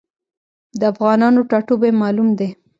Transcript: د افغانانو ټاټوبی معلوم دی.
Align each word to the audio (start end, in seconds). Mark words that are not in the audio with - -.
د 0.79 0.81
افغانانو 0.93 1.47
ټاټوبی 1.49 1.91
معلوم 2.01 2.29
دی. 2.39 2.49